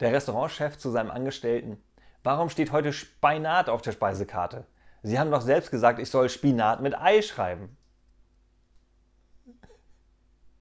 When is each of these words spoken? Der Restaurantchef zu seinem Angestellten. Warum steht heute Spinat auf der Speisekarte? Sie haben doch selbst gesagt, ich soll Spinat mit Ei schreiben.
Der 0.00 0.12
Restaurantchef 0.14 0.78
zu 0.78 0.90
seinem 0.90 1.10
Angestellten. 1.10 1.76
Warum 2.22 2.48
steht 2.48 2.72
heute 2.72 2.92
Spinat 2.92 3.68
auf 3.68 3.82
der 3.82 3.92
Speisekarte? 3.92 4.64
Sie 5.02 5.18
haben 5.18 5.30
doch 5.30 5.42
selbst 5.42 5.70
gesagt, 5.70 5.98
ich 5.98 6.10
soll 6.10 6.30
Spinat 6.30 6.80
mit 6.80 6.98
Ei 6.98 7.20
schreiben. 7.20 7.76